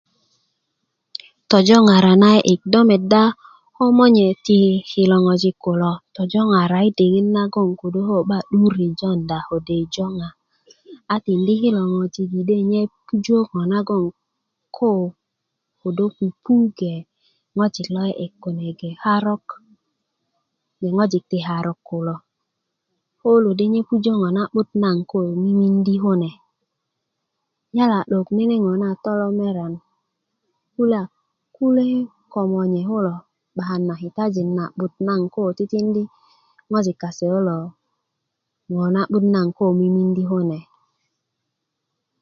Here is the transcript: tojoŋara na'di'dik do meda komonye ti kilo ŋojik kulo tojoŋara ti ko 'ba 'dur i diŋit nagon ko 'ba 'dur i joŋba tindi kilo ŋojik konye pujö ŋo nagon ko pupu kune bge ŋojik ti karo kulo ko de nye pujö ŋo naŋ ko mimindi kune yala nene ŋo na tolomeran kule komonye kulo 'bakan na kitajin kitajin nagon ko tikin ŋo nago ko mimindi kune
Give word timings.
tojoŋara 1.49 2.13
na'di'dik 2.23 2.61
do 2.71 2.79
meda 2.89 3.23
komonye 3.75 4.27
ti 4.45 4.59
kilo 4.89 5.17
ŋojik 5.25 5.57
kulo 5.63 5.91
tojoŋara 6.15 6.79
ti 6.97 7.05
ko 7.05 7.05
'ba 7.05 7.05
'dur 7.05 7.05
i 7.05 7.11
diŋit 7.13 7.27
nagon 7.37 7.69
ko 7.79 7.85
'ba 8.27 8.37
'dur 8.43 8.75
i 9.77 9.85
joŋba 9.93 10.27
tindi 11.25 11.53
kilo 11.61 11.81
ŋojik 11.93 12.29
konye 12.47 12.81
pujö 13.07 13.37
ŋo 13.51 13.61
nagon 13.73 14.05
ko 14.77 14.89
pupu 15.79 16.25
kune 16.45 16.69
bge 17.55 18.85
ŋojik 20.95 21.25
ti 21.31 21.37
karo 21.45 21.73
kulo 21.87 22.15
ko 23.19 23.29
de 23.57 23.65
nye 23.71 23.81
pujö 23.89 24.11
ŋo 24.21 24.27
naŋ 24.81 24.97
ko 25.11 25.17
mimindi 25.43 25.95
kune 26.03 26.31
yala 27.77 27.99
nene 28.35 28.55
ŋo 28.63 28.71
na 28.81 28.89
tolomeran 29.03 29.73
kule 31.55 31.85
komonye 32.33 32.81
kulo 32.91 33.13
'bakan 33.55 33.81
na 33.87 33.93
kitajin 34.01 34.49
kitajin 34.55 35.07
nagon 35.07 35.21
ko 35.33 35.41
tikin 35.57 35.87
ŋo 38.69 38.85
nago 38.91 39.19
ko 39.57 39.65
mimindi 39.79 40.23
kune 40.31 40.59